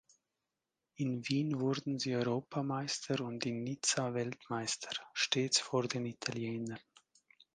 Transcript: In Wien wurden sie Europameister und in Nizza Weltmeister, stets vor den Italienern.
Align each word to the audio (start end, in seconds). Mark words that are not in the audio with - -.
In 0.95 1.27
Wien 1.29 1.59
wurden 1.59 1.99
sie 1.99 2.15
Europameister 2.15 3.21
und 3.23 3.45
in 3.45 3.61
Nizza 3.63 4.15
Weltmeister, 4.15 4.89
stets 5.13 5.59
vor 5.59 5.87
den 5.87 6.07
Italienern. 6.07 6.79